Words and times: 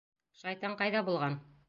Шайтан 0.39 0.73
ҡайҙа 0.81 1.03
булған? 1.11 1.41